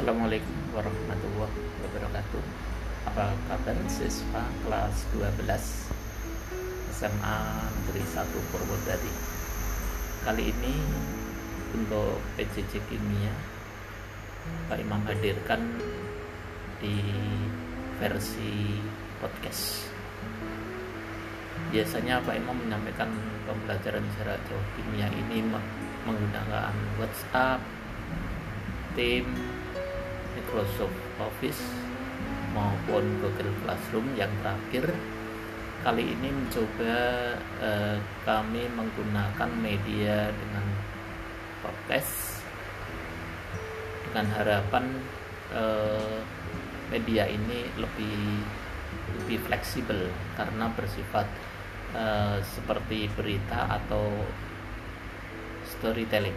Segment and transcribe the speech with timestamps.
[0.00, 2.44] Assalamualaikum warahmatullahi wabarakatuh.
[3.12, 4.48] Apa kabar siswa?
[4.64, 5.92] Kelas 12
[6.88, 7.36] SMA
[7.68, 9.12] Negeri 1 Purwodadi.
[10.24, 10.72] Kali ini
[11.76, 13.28] untuk PJJ Kimia
[14.72, 15.68] Pak Imam hadirkan
[16.80, 16.96] di
[18.00, 18.80] versi
[19.20, 19.84] podcast.
[21.76, 23.12] Biasanya Pak Imam menyampaikan
[23.44, 25.44] pembelajaran jarak jauh kimia ini
[26.08, 27.60] menggunakan WhatsApp,
[28.96, 29.28] Team,
[30.36, 31.62] Microsoft Office
[32.54, 34.06] maupun Google Classroom.
[34.18, 34.84] Yang terakhir
[35.80, 36.96] kali ini mencoba
[37.64, 37.96] eh,
[38.28, 40.66] kami menggunakan media dengan
[41.64, 42.44] podcast
[44.10, 44.84] dengan harapan
[45.54, 46.20] eh,
[46.90, 48.44] media ini lebih
[49.22, 51.26] lebih fleksibel karena bersifat
[51.96, 54.04] eh, seperti berita atau
[55.64, 56.36] storytelling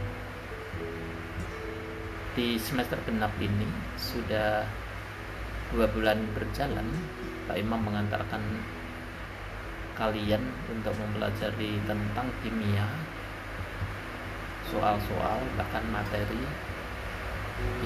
[2.34, 4.66] di semester genap ini sudah
[5.70, 6.86] dua bulan berjalan
[7.46, 8.42] Pak Imam mengantarkan
[9.94, 10.42] kalian
[10.74, 12.90] untuk mempelajari tentang kimia
[14.74, 16.42] soal-soal bahkan materi.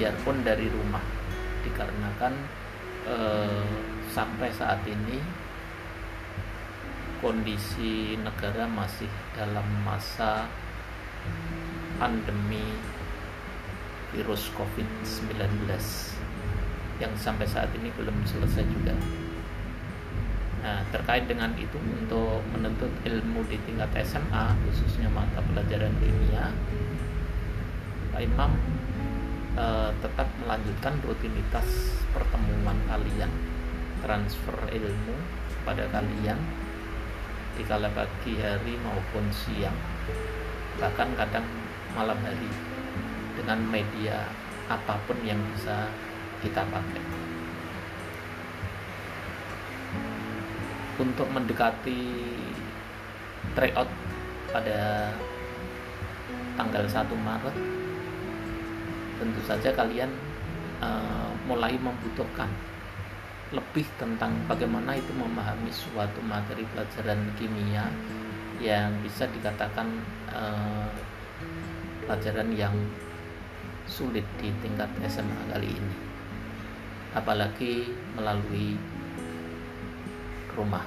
[0.00, 1.04] Biarpun dari rumah
[1.60, 2.34] dikarenakan
[3.04, 3.68] eh,
[4.08, 5.20] sampai saat ini
[7.20, 10.48] kondisi negara masih dalam masa
[12.00, 12.64] pandemi
[14.12, 15.68] virus COVID-19
[16.98, 18.94] yang sampai saat ini belum selesai juga.
[20.58, 26.50] Nah, terkait dengan itu untuk menuntut ilmu di tingkat SMA khususnya mata pelajaran kimia,
[28.10, 28.52] Pak Imam
[29.54, 33.30] eh, tetap melanjutkan rutinitas pertemuan kalian,
[34.02, 35.14] transfer ilmu
[35.62, 36.38] pada kalian
[37.54, 39.74] di kala pagi hari maupun siang,
[40.82, 41.46] bahkan kadang
[41.94, 42.67] malam hari
[43.38, 44.26] dengan media
[44.66, 45.86] apa pun yang bisa
[46.42, 47.02] kita pakai.
[50.98, 52.02] Untuk mendekati
[53.54, 53.86] tryout
[54.50, 55.14] pada
[56.58, 57.56] tanggal 1 Maret
[59.18, 60.10] tentu saja kalian
[60.82, 62.50] uh, mulai membutuhkan
[63.54, 67.88] lebih tentang bagaimana itu memahami suatu materi pelajaran kimia
[68.60, 69.88] yang bisa dikatakan
[70.34, 70.90] uh,
[72.04, 72.74] pelajaran yang
[73.88, 75.96] sulit di tingkat SMA kali ini.
[77.16, 78.76] Apalagi melalui
[80.52, 80.84] rumah.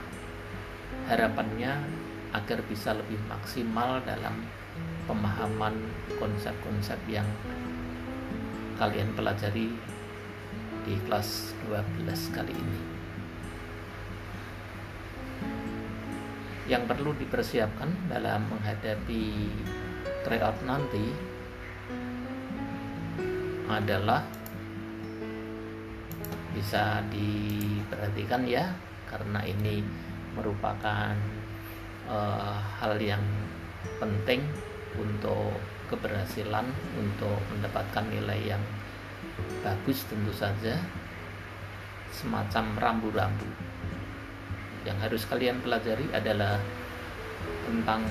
[1.10, 1.82] Harapannya
[2.32, 4.46] agar bisa lebih maksimal dalam
[5.10, 5.76] pemahaman
[6.16, 7.28] konsep-konsep yang
[8.80, 9.74] kalian pelajari
[10.86, 12.82] di kelas 12 kali ini.
[16.70, 19.52] Yang perlu dipersiapkan dalam menghadapi
[20.24, 21.31] tryout nanti
[23.72, 24.22] adalah
[26.52, 28.68] bisa diperhatikan ya
[29.08, 29.84] karena ini
[30.36, 31.16] merupakan
[32.08, 33.24] uh, hal yang
[34.00, 34.44] penting
[34.96, 35.56] untuk
[35.92, 38.64] keberhasilan untuk mendapatkan nilai yang
[39.64, 40.80] bagus tentu saja.
[42.12, 43.48] Semacam rambu-rambu.
[44.84, 46.60] Yang harus kalian pelajari adalah
[47.64, 48.04] tentang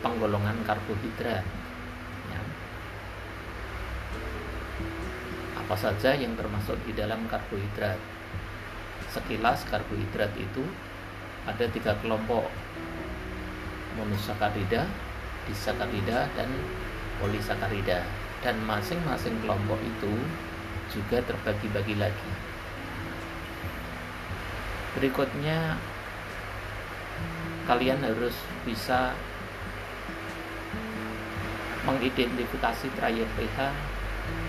[0.00, 1.44] penggolongan karbohidrat
[5.72, 7.96] apa saja yang termasuk di dalam karbohidrat.
[9.08, 10.60] Sekilas karbohidrat itu
[11.48, 12.44] ada tiga kelompok
[13.96, 14.84] monosakarida,
[15.48, 16.52] disakarida, dan
[17.16, 18.04] polisakarida.
[18.44, 20.12] Dan masing-masing kelompok itu
[20.92, 22.30] juga terbagi-bagi lagi.
[25.00, 25.80] Berikutnya
[27.64, 28.36] kalian harus
[28.68, 29.16] bisa
[31.88, 33.91] mengidentifikasi trayek pH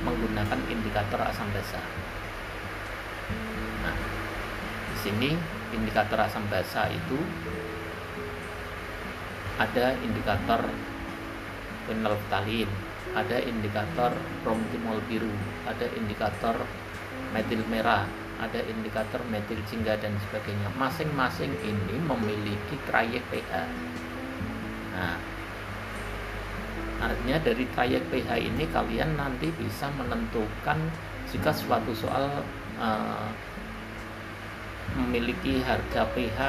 [0.03, 1.81] menggunakan indikator asam basa.
[3.83, 3.95] Nah,
[4.91, 5.29] di sini
[5.73, 7.19] indikator asam basa itu
[9.57, 10.65] ada indikator
[11.85, 12.69] phenolphthalein,
[13.13, 14.11] ada indikator
[14.41, 15.33] bromtimol biru,
[15.69, 16.57] ada indikator
[17.33, 18.05] metil merah,
[18.41, 20.73] ada indikator metil jingga dan sebagainya.
[20.77, 23.53] Masing-masing ini memiliki trayek pH.
[24.93, 25.17] Nah,
[27.03, 30.79] Artinya dari trayek pH ini kalian nanti bisa menentukan
[31.27, 32.31] jika suatu soal
[32.79, 33.27] uh,
[34.95, 36.39] memiliki harga pH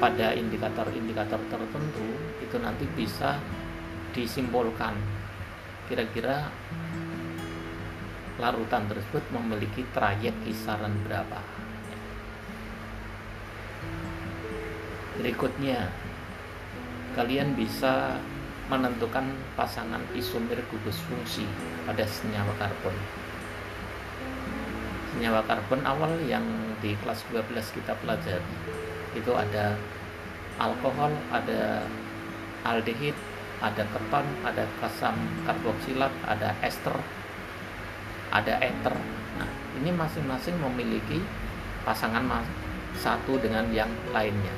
[0.00, 2.08] pada indikator-indikator tertentu
[2.40, 3.36] itu nanti bisa
[4.16, 4.96] disimpulkan.
[5.92, 6.48] Kira-kira
[8.40, 11.44] larutan tersebut memiliki trayek kisaran berapa?
[15.20, 15.92] Berikutnya
[17.14, 18.18] kalian bisa
[18.70, 19.26] menentukan
[19.58, 21.42] pasangan isomer gugus fungsi
[21.82, 22.94] pada senyawa karbon.
[25.10, 26.46] Senyawa karbon awal yang
[26.78, 28.46] di kelas 12 kita pelajari
[29.18, 29.74] itu ada
[30.62, 31.82] alkohol, ada
[32.62, 33.16] aldehid,
[33.58, 36.94] ada keton, ada kasam karboksilat, ada ester,
[38.30, 38.94] ada ether.
[39.36, 39.50] Nah,
[39.82, 41.18] ini masing-masing memiliki
[41.82, 42.46] pasangan
[42.94, 44.54] satu dengan yang lainnya.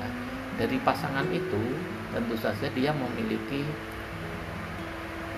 [0.00, 0.10] Nah,
[0.54, 1.62] dari pasangan itu
[2.14, 3.66] tentu saja dia memiliki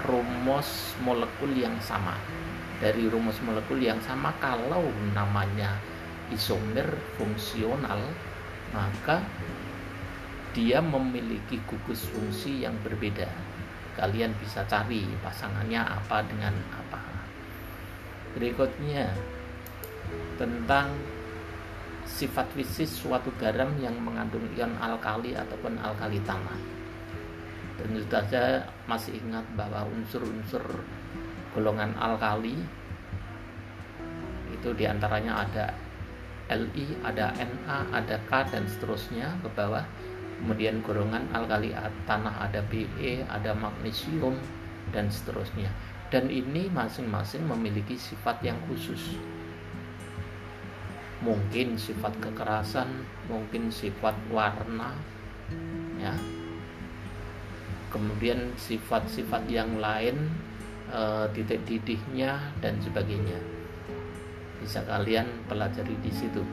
[0.05, 2.21] rumus molekul yang sama.
[2.77, 4.85] Dari rumus molekul yang sama kalau
[5.17, 5.81] namanya
[6.29, 8.03] isomer fungsional
[8.77, 9.25] maka
[10.53, 13.29] dia memiliki gugus fungsi yang berbeda.
[13.97, 17.01] Kalian bisa cari pasangannya apa dengan apa.
[18.37, 19.09] Berikutnya
[20.37, 20.93] tentang
[22.07, 26.57] sifat fisik suatu garam yang mengandung ion alkali ataupun alkali tanah.
[27.77, 30.65] Tentu saja masih ingat bahwa unsur-unsur
[31.53, 32.57] golongan alkali
[34.55, 35.67] itu di antaranya ada
[36.47, 37.35] Li, ada
[37.67, 39.83] Na, ada K dan seterusnya ke bawah.
[40.39, 41.75] Kemudian golongan alkali
[42.07, 42.87] tanah ada Be
[43.27, 44.39] ada magnesium
[44.95, 45.69] dan seterusnya.
[46.07, 49.19] Dan ini masing-masing memiliki sifat yang khusus
[51.27, 52.87] mungkin sifat kekerasan
[53.27, 54.95] mungkin sifat warna
[55.99, 56.15] ya
[57.91, 60.31] kemudian sifat-sifat yang lain
[60.95, 63.43] e, titik didihnya dan sebagainya
[64.63, 66.47] bisa kalian pelajari di situ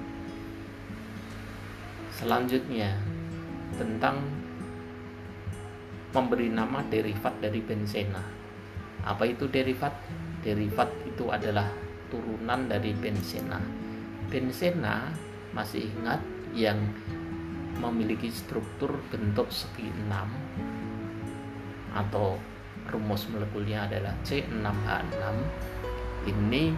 [2.18, 2.98] selanjutnya
[3.78, 4.22] tentang
[6.14, 8.22] memberi nama derivat dari bensena.
[9.04, 9.92] Apa itu derivat?
[10.46, 11.68] Derivat itu adalah
[12.14, 13.58] turunan dari bensena.
[14.34, 15.14] Bensena
[15.54, 16.18] masih ingat
[16.58, 16.82] yang
[17.78, 20.10] memiliki struktur bentuk segi 6
[21.94, 22.42] atau
[22.90, 25.22] rumus molekulnya adalah C6H6
[26.26, 26.74] ini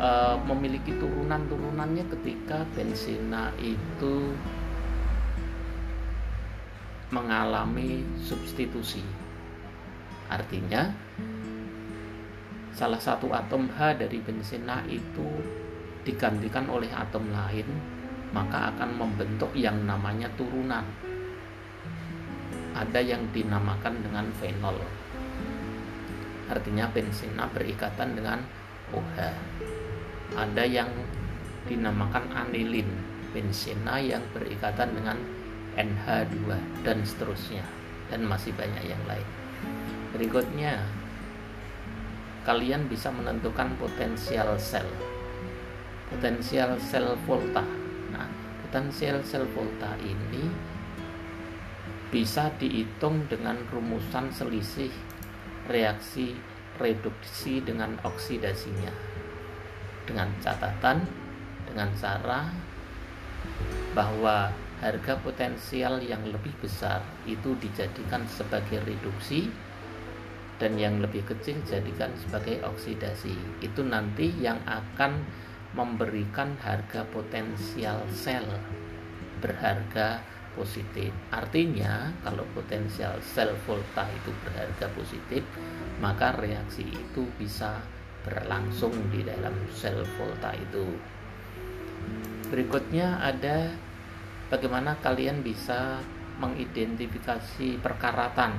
[0.00, 0.10] e,
[0.48, 4.32] memiliki turunan-turunannya ketika bensena itu
[7.12, 9.04] mengalami substitusi.
[10.32, 10.88] Artinya,
[12.72, 15.28] salah satu atom H dari bensina itu
[16.04, 17.66] digantikan oleh atom lain,
[18.36, 20.84] maka akan membentuk yang namanya turunan.
[22.74, 24.76] Ada yang dinamakan dengan fenol.
[26.50, 28.38] Artinya bensina berikatan dengan
[28.92, 29.18] OH.
[30.34, 30.90] Ada yang
[31.64, 32.90] dinamakan anilin,
[33.32, 35.16] bensina yang berikatan dengan
[35.74, 36.54] NH2
[36.86, 37.64] dan seterusnya
[38.12, 39.28] dan masih banyak yang lain.
[40.14, 40.78] Berikutnya
[42.44, 44.86] kalian bisa menentukan potensial sel.
[46.14, 47.66] Potensial sel volta.
[48.14, 48.30] Nah,
[48.62, 50.46] potensial sel volta ini
[52.14, 54.94] bisa dihitung dengan rumusan selisih
[55.66, 56.38] reaksi
[56.78, 58.94] reduksi dengan oksidasinya.
[60.06, 61.02] Dengan catatan
[61.66, 62.46] dengan cara
[63.98, 69.50] bahwa harga potensial yang lebih besar itu dijadikan sebagai reduksi
[70.62, 73.34] dan yang lebih kecil jadikan sebagai oksidasi.
[73.58, 75.18] Itu nanti yang akan
[75.74, 78.46] memberikan harga potensial sel
[79.42, 80.22] berharga
[80.54, 81.10] positif.
[81.34, 85.42] Artinya, kalau potensial sel volta itu berharga positif,
[85.98, 87.82] maka reaksi itu bisa
[88.22, 90.94] berlangsung di dalam sel volta itu.
[92.48, 93.74] Berikutnya ada
[94.48, 95.98] bagaimana kalian bisa
[96.38, 98.54] mengidentifikasi perkaratan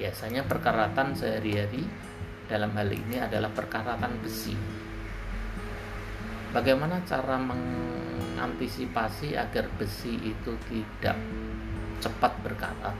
[0.00, 1.84] biasanya perkaratan sehari-hari
[2.48, 4.54] dalam hal ini adalah perkaratan besi
[6.50, 11.16] bagaimana cara mengantisipasi agar besi itu tidak
[12.00, 12.96] cepat berkarat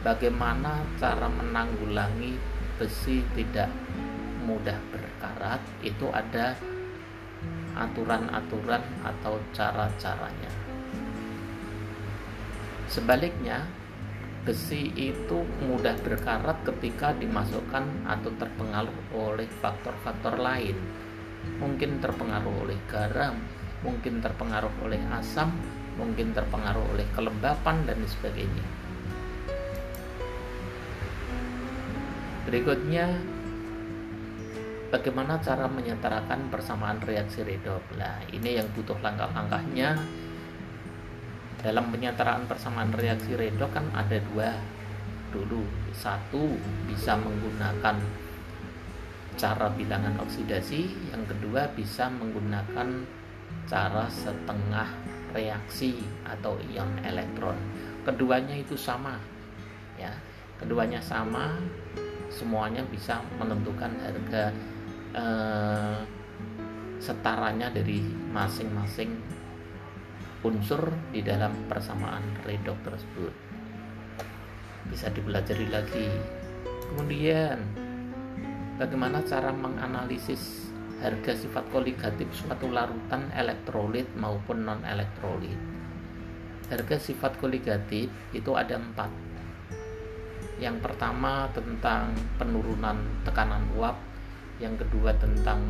[0.00, 2.36] bagaimana cara menanggulangi
[2.80, 3.68] besi tidak
[4.44, 5.60] mudah berkarat?
[5.84, 6.56] Itu ada
[7.76, 10.50] aturan-aturan atau cara-caranya.
[12.90, 13.62] Sebaliknya,
[14.42, 20.74] besi itu mudah berkarat ketika dimasukkan atau terpengaruh oleh faktor-faktor lain.
[21.60, 23.36] Mungkin terpengaruh oleh garam,
[23.84, 25.52] mungkin terpengaruh oleh asam,
[25.96, 28.66] mungkin terpengaruh oleh kelembapan dan sebagainya.
[32.48, 33.06] Berikutnya,
[34.90, 37.84] bagaimana cara menyetarakan persamaan reaksi redox?
[37.94, 40.00] Nah, ini yang butuh langkah-langkahnya
[41.60, 44.56] dalam penyetaraan persamaan reaksi redox kan ada dua
[45.30, 46.56] dulu satu
[46.88, 48.00] bisa menggunakan
[49.38, 51.12] cara bilangan oksidasi.
[51.12, 53.06] Yang kedua bisa menggunakan
[53.70, 54.88] cara setengah
[55.30, 57.56] reaksi atau ion elektron.
[58.02, 59.18] Keduanya itu sama
[60.00, 60.10] ya.
[60.58, 61.56] Keduanya sama
[62.28, 64.52] semuanya bisa menentukan harga
[65.16, 65.98] eh,
[67.00, 69.16] setaranya dari masing-masing
[70.44, 73.32] unsur di dalam persamaan redox tersebut.
[74.88, 76.08] Bisa dipelajari lagi.
[76.92, 77.56] Kemudian
[78.80, 80.72] bagaimana cara menganalisis
[81.04, 85.80] harga sifat koligatif suatu larutan elektrolit maupun non elektrolit
[86.70, 89.10] harga sifat koligatif itu ada empat.
[90.62, 92.96] Yang pertama tentang penurunan
[93.26, 93.98] tekanan uap
[94.62, 95.66] yang kedua tentang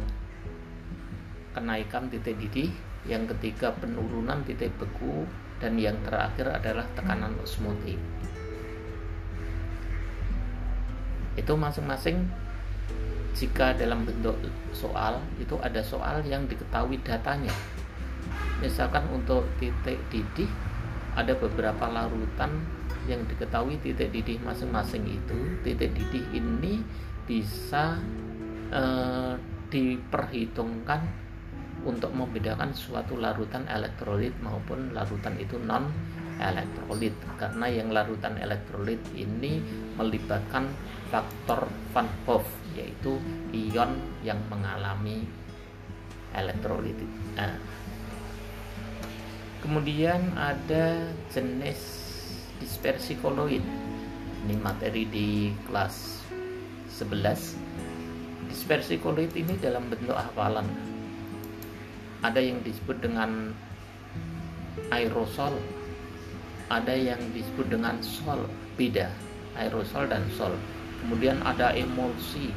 [1.57, 2.71] kenaikan titik didih
[3.09, 5.25] yang ketiga penurunan titik beku
[5.57, 7.97] dan yang terakhir adalah tekanan osmotik.
[11.39, 12.29] Itu masing-masing
[13.35, 14.35] jika dalam bentuk
[14.75, 17.53] soal itu ada soal yang diketahui datanya.
[18.61, 20.51] Misalkan untuk titik didih
[21.17, 22.61] ada beberapa larutan
[23.09, 25.39] yang diketahui titik didih masing-masing itu.
[25.65, 26.85] Titik didih ini
[27.25, 27.97] bisa
[28.71, 29.35] eh,
[29.71, 31.01] diperhitungkan
[31.81, 35.89] untuk membedakan suatu larutan elektrolit maupun larutan itu non
[36.37, 39.65] elektrolit karena yang larutan elektrolit ini
[39.97, 40.69] melibatkan
[41.09, 43.19] faktor Van Hoff yaitu
[43.51, 45.27] ion yang mengalami
[46.35, 46.95] elektrolit.
[47.35, 47.59] Nah,
[49.65, 51.81] kemudian ada jenis
[52.63, 53.63] dispersi koloid.
[54.47, 56.25] Ini materi di kelas
[56.97, 57.57] 11.
[58.49, 60.67] Dispersi koloid ini dalam bentuk hafalan.
[62.21, 63.57] Ada yang disebut dengan
[64.93, 65.57] aerosol,
[66.69, 68.45] ada yang disebut dengan sol,
[68.77, 69.09] beda
[69.57, 70.53] aerosol dan sol
[71.01, 72.53] kemudian ada emulsi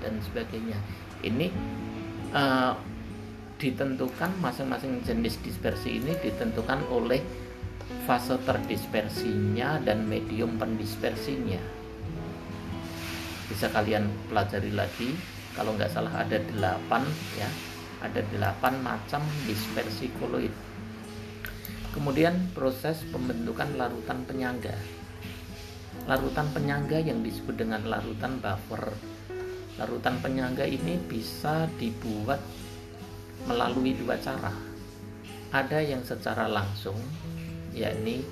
[0.00, 0.76] dan sebagainya.
[1.22, 1.46] Ini
[2.34, 2.74] uh,
[3.62, 7.22] ditentukan masing-masing jenis dispersi ini ditentukan oleh
[8.02, 11.62] fase terdispersinya dan medium pendispersinya.
[13.46, 15.14] Bisa kalian pelajari lagi
[15.54, 17.04] kalau nggak salah ada delapan
[17.38, 17.50] ya.
[18.02, 20.50] Ada delapan macam dispersi koloid.
[21.94, 24.74] Kemudian proses pembentukan larutan penyangga
[26.02, 28.90] larutan penyangga yang disebut dengan larutan buffer.
[29.78, 32.42] Larutan penyangga ini bisa dibuat
[33.46, 34.50] melalui dua cara.
[35.52, 36.96] Ada yang secara langsung,
[37.70, 38.24] yakni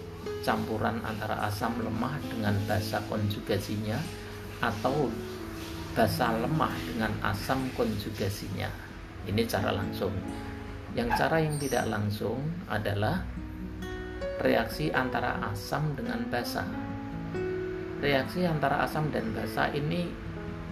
[0.43, 3.97] campuran antara asam lemah dengan basa konjugasinya
[4.61, 5.09] atau
[5.95, 8.69] basa lemah dengan asam konjugasinya.
[9.29, 10.13] Ini cara langsung.
[10.97, 13.23] Yang cara yang tidak langsung adalah
[14.43, 16.90] reaksi antara asam dengan basa
[18.01, 20.09] reaksi antara asam dan basa ini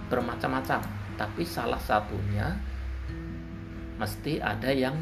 [0.08, 0.80] bermacam-macam
[1.20, 2.56] tapi salah satunya
[4.00, 4.96] mesti ada yang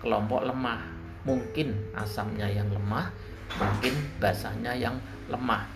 [0.00, 0.96] kelompok lemah.
[1.26, 3.12] Mungkin asamnya yang lemah
[3.58, 4.96] mungkin basanya yang
[5.28, 5.66] lemah.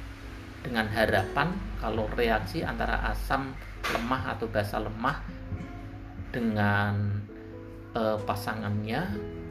[0.62, 3.50] Dengan harapan kalau reaksi antara asam
[3.82, 5.18] lemah atau basa lemah
[6.30, 7.18] dengan
[7.92, 9.02] e, pasangannya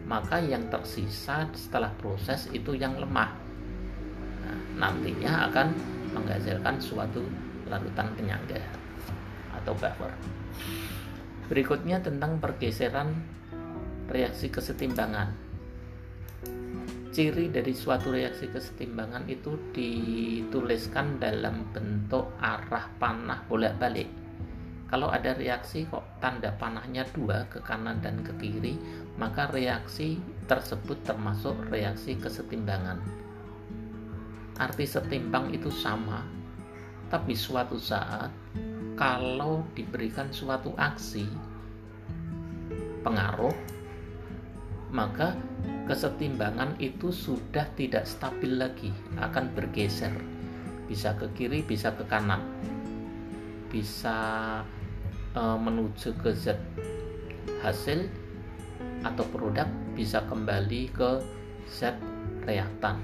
[0.07, 3.40] maka yang tersisa setelah proses itu yang lemah
[4.81, 5.67] nantinya akan
[6.17, 7.21] menghasilkan suatu
[7.69, 8.57] larutan penyangga
[9.61, 10.09] atau buffer.
[11.45, 13.13] Berikutnya tentang pergeseran
[14.09, 15.29] reaksi kesetimbangan.
[17.11, 24.07] Ciri dari suatu reaksi kesetimbangan itu dituliskan dalam bentuk arah panah bolak-balik.
[24.87, 28.75] Kalau ada reaksi kok tanda panahnya dua ke kanan dan ke kiri,
[29.19, 32.99] maka reaksi tersebut termasuk reaksi kesetimbangan
[34.61, 36.21] arti setimpang itu sama.
[37.09, 38.29] Tapi suatu saat
[38.93, 41.25] kalau diberikan suatu aksi
[43.01, 43.51] pengaruh
[44.93, 45.33] maka
[45.87, 50.13] kesetimbangan itu sudah tidak stabil lagi akan bergeser.
[50.85, 52.43] Bisa ke kiri bisa ke kanan.
[53.71, 54.19] Bisa
[55.31, 56.59] e, menuju ke zat
[57.63, 58.11] hasil
[59.01, 59.65] atau produk
[59.95, 61.23] bisa kembali ke
[61.71, 61.95] zat
[62.43, 62.99] reaktan.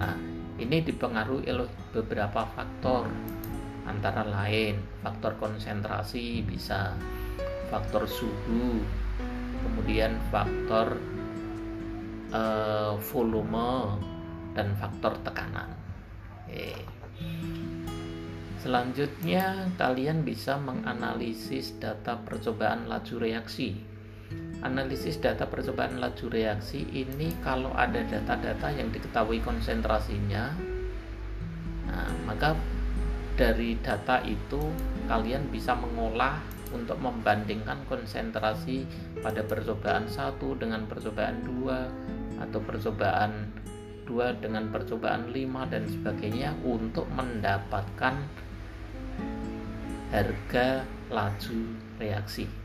[0.00, 3.08] Nah ini dipengaruhi oleh beberapa faktor
[3.88, 6.94] antara lain faktor konsentrasi bisa
[7.72, 8.80] faktor suhu
[9.62, 11.00] kemudian faktor
[12.30, 13.98] uh, volume
[14.52, 15.72] dan faktor tekanan
[16.44, 16.76] Oke.
[18.60, 23.91] selanjutnya kalian bisa menganalisis data percobaan laju reaksi
[24.62, 30.54] analisis data percobaan laju reaksi ini kalau ada data-data yang diketahui konsentrasinya
[31.86, 32.54] nah, maka
[33.34, 34.60] dari data itu
[35.10, 36.38] kalian bisa mengolah
[36.72, 38.88] untuk membandingkan konsentrasi
[39.20, 41.90] pada percobaan satu dengan percobaan dua
[42.40, 43.52] atau percobaan
[44.08, 48.16] dua dengan percobaan lima dan sebagainya untuk mendapatkan
[50.12, 51.60] harga laju
[51.96, 52.61] reaksi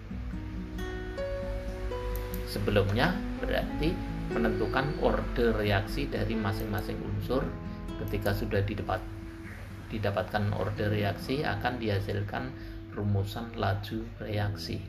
[2.48, 3.14] sebelumnya
[3.44, 3.92] berarti
[4.32, 7.44] menentukan order reaksi dari masing-masing unsur
[8.06, 9.00] ketika sudah didapat
[9.88, 12.52] didapatkan order reaksi akan dihasilkan
[12.92, 14.84] rumusan laju reaksi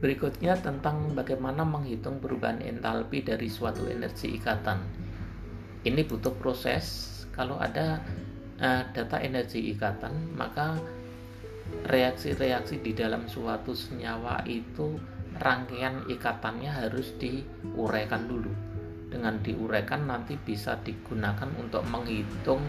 [0.00, 4.80] Berikutnya tentang bagaimana menghitung perubahan entalpi dari suatu energi ikatan.
[5.84, 7.12] Ini butuh proses.
[7.36, 8.00] Kalau ada
[8.64, 10.80] uh, data energi ikatan, maka
[11.84, 14.96] reaksi-reaksi di dalam suatu senyawa itu
[15.40, 18.52] rangkaian ikatannya harus diuraikan dulu.
[19.10, 22.62] Dengan diuraikan nanti bisa digunakan untuk menghitung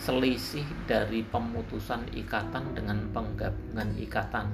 [0.00, 4.48] selisih dari pemutusan ikatan dengan penggabungan ikatan.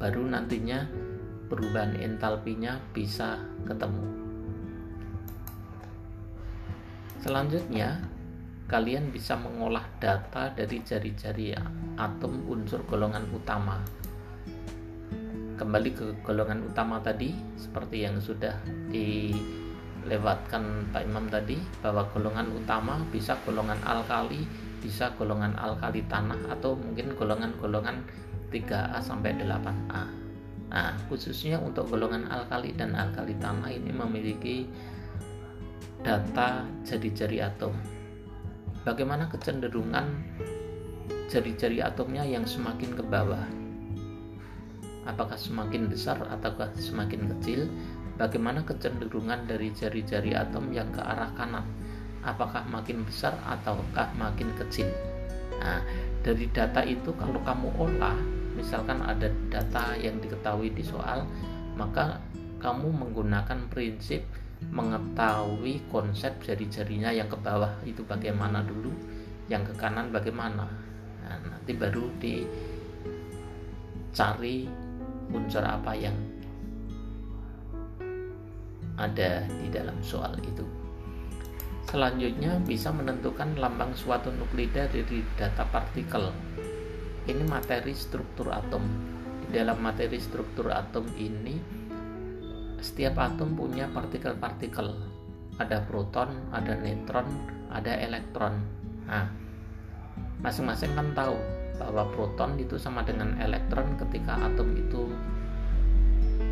[0.00, 0.88] Baru nantinya
[1.50, 4.06] perubahan entalpinya bisa ketemu.
[7.20, 8.04] Selanjutnya,
[8.68, 11.56] kalian bisa mengolah data dari jari-jari
[11.96, 13.80] atom unsur golongan utama.
[15.54, 18.58] Kembali ke golongan utama tadi, seperti yang sudah
[18.90, 24.42] dilewatkan Pak Imam tadi, bahwa golongan utama bisa golongan alkali,
[24.82, 28.02] bisa golongan alkali tanah, atau mungkin golongan-golongan
[28.50, 30.02] 3A sampai 8A.
[30.74, 34.66] Nah, khususnya untuk golongan alkali dan alkali tanah ini memiliki
[36.02, 37.78] data jari-jari atom.
[38.82, 40.18] Bagaimana kecenderungan
[41.30, 43.63] jari-jari atomnya yang semakin ke bawah?
[45.04, 47.68] Apakah semakin besar ataukah semakin kecil?
[48.14, 51.66] Bagaimana kecenderungan dari jari-jari atom yang ke arah kanan?
[52.24, 54.88] Apakah makin besar ataukah makin kecil?
[55.60, 55.84] Nah,
[56.24, 58.16] dari data itu kalau kamu olah
[58.56, 61.26] misalkan ada data yang diketahui di soal
[61.74, 62.22] maka
[62.62, 64.24] kamu menggunakan prinsip
[64.72, 68.88] mengetahui konsep jari-jarinya yang ke bawah itu bagaimana dulu
[69.52, 70.64] yang ke kanan bagaimana
[71.20, 72.64] nah, nanti baru dicari
[75.32, 76.16] unsur apa yang
[78.94, 80.66] ada di dalam soal itu.
[81.84, 86.32] Selanjutnya bisa menentukan lambang suatu nuklida dari data partikel.
[87.24, 88.82] Ini materi struktur atom.
[89.46, 91.54] Di dalam materi struktur atom ini
[92.82, 94.90] setiap atom punya partikel-partikel.
[95.60, 97.28] Ada proton ada neutron
[97.70, 98.58] ada elektron.
[99.06, 99.30] Nah
[100.42, 101.38] masing-masing kan tahu
[101.74, 105.10] bahwa proton itu sama dengan elektron ketika atom itu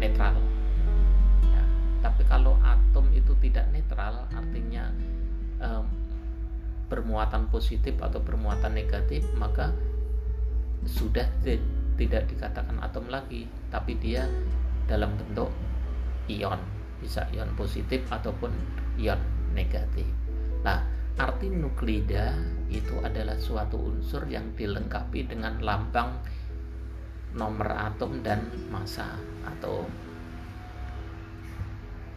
[0.02, 0.34] netral.
[1.46, 1.64] Ya,
[2.02, 4.90] tapi kalau atom itu tidak netral artinya
[5.62, 5.84] eh,
[6.90, 9.72] bermuatan positif atau bermuatan negatif maka
[10.84, 11.24] sudah
[11.96, 14.26] tidak dikatakan atom lagi tapi dia
[14.90, 15.54] dalam bentuk
[16.26, 16.58] ion.
[16.98, 18.50] Bisa ion positif ataupun
[18.98, 19.18] ion
[19.54, 20.06] negatif.
[20.66, 22.32] Nah arti nuklida
[22.72, 26.16] itu adalah suatu unsur yang dilengkapi dengan lambang
[27.36, 29.84] nomor atom dan massa atau.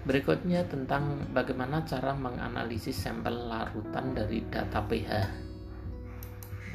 [0.06, 5.12] Berikutnya tentang bagaimana cara menganalisis sampel larutan dari data pH.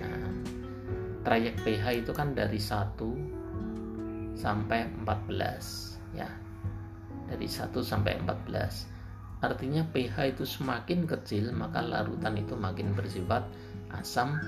[0.03, 0.35] Nah,
[1.23, 6.27] trayek pH itu kan dari 1 sampai 14 ya.
[7.31, 8.90] Dari 1 sampai 14
[9.41, 13.45] artinya pH itu semakin kecil maka larutan itu makin bersifat
[13.93, 14.41] asam.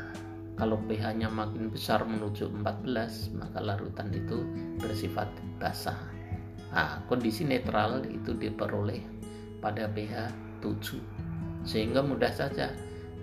[0.53, 4.45] Kalau pH nya makin besar menuju 14 maka larutan itu
[4.79, 5.97] bersifat basah.
[6.73, 9.01] Nah, kondisi netral itu diperoleh
[9.65, 10.29] pada pH
[10.61, 11.01] 7
[11.65, 12.69] sehingga mudah saja.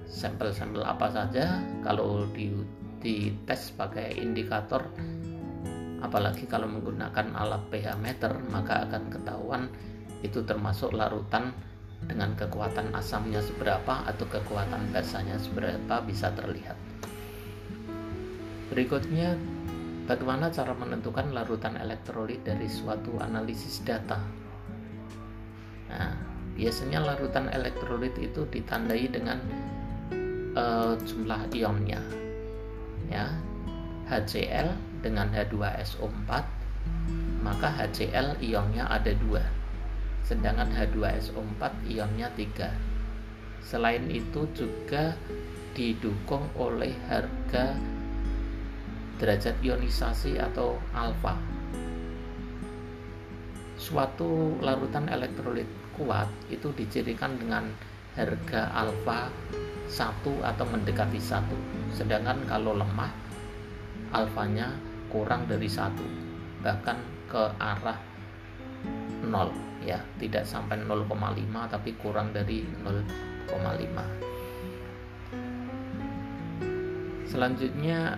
[0.10, 2.49] Sampel-sampel apa saja kalau di
[2.99, 4.84] dites pakai indikator
[5.99, 9.63] apalagi kalau menggunakan alat pH meter maka akan ketahuan
[10.23, 11.55] itu termasuk larutan
[12.03, 16.75] dengan kekuatan asamnya seberapa atau kekuatan basanya seberapa bisa terlihat.
[18.71, 19.36] Berikutnya
[20.08, 24.21] bagaimana cara menentukan larutan elektrolit dari suatu analisis data?
[25.91, 26.13] Nah
[26.55, 29.39] biasanya larutan elektrolit itu ditandai dengan
[30.55, 31.99] uh, jumlah ionnya
[33.12, 33.27] ya.
[34.10, 34.73] HCl
[35.05, 36.29] dengan H2SO4
[37.45, 39.59] maka HCl ionnya ada dua
[40.29, 42.69] sedangkan H2SO4 ionnya tiga.
[43.65, 45.17] Selain itu juga
[45.73, 47.73] didukung oleh harga
[49.17, 51.33] derajat ionisasi atau alfa
[53.79, 55.65] suatu larutan elektrolit
[55.95, 57.71] kuat itu dicirikan dengan
[58.13, 59.31] harga alfa
[59.89, 61.57] satu atau mendekati satu.
[61.95, 63.09] Sedangkan kalau lemah
[64.13, 64.77] alfanya
[65.09, 66.05] kurang dari satu
[66.61, 66.99] bahkan
[67.31, 67.97] ke arah
[69.23, 71.07] 0 nol ya tidak sampai 0,5
[71.71, 74.29] tapi kurang dari 0,5
[77.29, 78.17] selanjutnya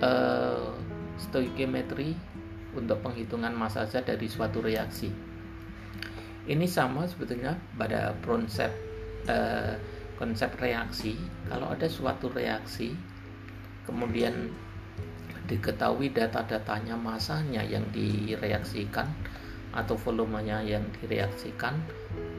[0.00, 0.66] eh,
[1.20, 2.16] stoichiometry
[2.72, 5.08] untuk penghitungan massa zat dari suatu reaksi.
[6.46, 8.72] Ini sama sebetulnya pada konsep
[9.28, 9.76] eh,
[10.16, 11.16] konsep reaksi.
[11.52, 12.96] Kalau ada suatu reaksi
[13.84, 14.50] kemudian
[15.46, 19.06] diketahui data-datanya masanya yang direaksikan
[19.76, 21.76] atau volumenya yang direaksikan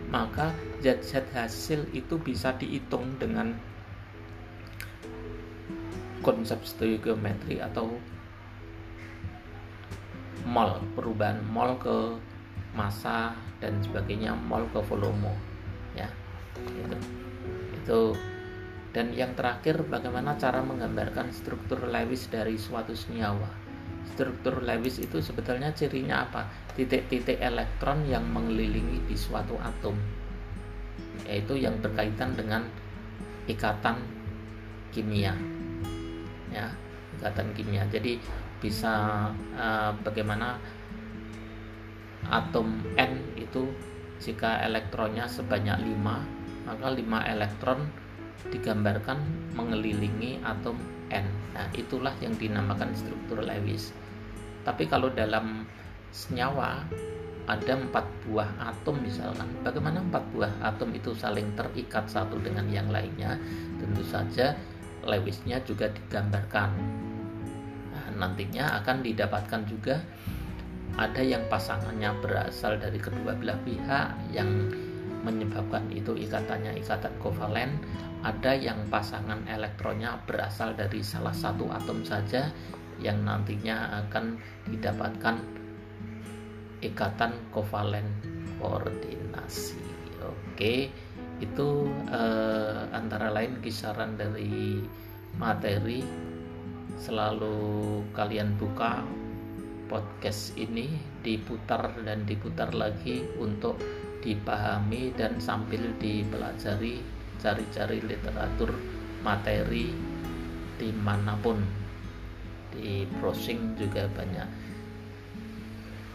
[0.07, 3.53] maka zat-zat hasil itu bisa dihitung dengan
[6.23, 7.91] konsep stoichiometry atau
[10.47, 12.15] mol perubahan mol ke
[12.71, 15.31] massa dan sebagainya mol ke volume
[15.95, 16.07] ya.
[16.55, 16.97] Itu
[17.75, 18.01] itu.
[18.95, 23.66] Dan yang terakhir bagaimana cara menggambarkan struktur Lewis dari suatu senyawa
[24.13, 26.47] struktur Lewis itu sebetulnya cirinya apa?
[26.73, 29.97] Titik-titik elektron yang mengelilingi di suatu atom
[31.27, 32.63] yaitu yang berkaitan dengan
[33.51, 33.99] ikatan
[34.95, 35.35] kimia.
[36.53, 36.71] Ya
[37.19, 37.83] ikatan kimia.
[37.91, 38.21] Jadi
[38.57, 40.57] bisa uh, bagaimana
[42.31, 43.69] atom N itu
[44.17, 47.05] jika elektronnya sebanyak 5 maka 5
[47.37, 47.79] elektron
[48.49, 49.21] digambarkan
[49.53, 50.75] mengelilingi atom
[51.11, 51.25] N.
[51.55, 53.91] Nah itulah yang dinamakan struktur Lewis.
[54.67, 55.63] Tapi kalau dalam
[56.11, 56.83] senyawa
[57.47, 59.47] ada empat buah atom misalkan.
[59.63, 63.39] Bagaimana empat buah atom itu saling terikat satu dengan yang lainnya?
[63.79, 64.51] Tentu saja
[65.07, 66.69] Lewisnya juga digambarkan.
[67.95, 70.03] Nah, nantinya akan didapatkan juga
[70.99, 74.67] ada yang pasangannya berasal dari kedua belah pihak yang
[75.27, 77.75] menyebabkan itu ikatannya ikatan kovalen.
[78.23, 82.49] Ada yang pasangan elektronnya berasal dari salah satu atom saja
[83.03, 84.39] yang nantinya akan
[84.71, 85.35] didapatkan
[86.81, 88.07] ikatan kovalen
[88.57, 89.77] koordinasi.
[90.23, 90.89] Oke
[91.37, 91.69] itu
[92.09, 94.81] eh, antara lain kisaran dari
[95.37, 96.01] materi.
[96.97, 99.05] Selalu kalian buka
[99.87, 103.79] podcast ini diputar dan diputar lagi untuk
[104.21, 106.99] dipahami dan sambil dipelajari
[107.39, 108.75] cari-cari literatur
[109.23, 109.91] materi
[110.77, 111.57] di mana pun
[112.75, 114.67] di browsing juga banyak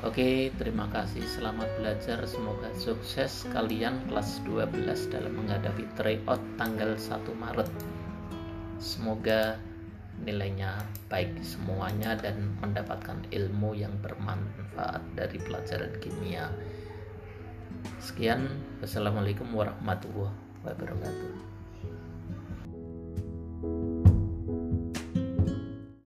[0.02, 1.22] Oke, terima kasih.
[1.22, 2.26] Selamat belajar.
[2.26, 7.70] Semoga sukses kalian kelas 12 dalam menghadapi tryout tanggal 1 Maret.
[8.82, 9.62] Semoga
[10.20, 16.52] nilainya baik semuanya dan mendapatkan ilmu yang bermanfaat dari pelajaran kimia.
[17.98, 18.46] Sekian,
[18.84, 21.51] wassalamualaikum warahmatullahi wabarakatuh.